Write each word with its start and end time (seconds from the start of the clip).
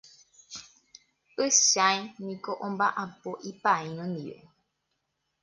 Pychãi 1.35 1.99
niko 2.25 2.51
omba'apo 2.65 3.31
ipaíno 3.49 4.03
ndive. 4.11 4.37